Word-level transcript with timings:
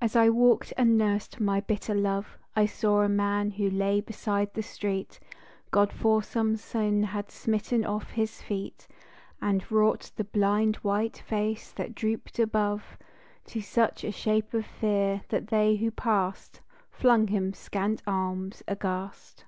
as 0.00 0.16
I 0.16 0.28
walked 0.28 0.72
and 0.76 0.98
nursed 0.98 1.38
my 1.38 1.60
bitter 1.60 1.94
love 1.94 2.36
I 2.56 2.66
saw 2.66 3.02
a 3.02 3.08
man 3.08 3.52
who 3.52 3.70
lay 3.70 4.00
beside 4.00 4.54
the 4.54 4.62
street, 4.64 5.20
God 5.70 5.92
for 5.92 6.20
some 6.20 6.56
sin 6.56 7.04
had 7.04 7.30
smitten 7.30 7.84
off 7.84 8.10
his 8.10 8.42
feet 8.42 8.88
And 9.40 9.62
wrought 9.70 10.10
the 10.16 10.24
blind, 10.24 10.74
white 10.82 11.18
face 11.18 11.70
that 11.74 11.94
drooped 11.94 12.40
above 12.40 12.98
To 13.44 13.60
such 13.60 14.02
a 14.02 14.10
shape 14.10 14.52
of 14.52 14.66
fear, 14.66 15.22
that 15.28 15.46
they 15.46 15.76
who 15.76 15.92
passed 15.92 16.60
Flung 16.90 17.28
him 17.28 17.52
scant 17.52 18.02
alms 18.04 18.64
aghast. 18.66 19.44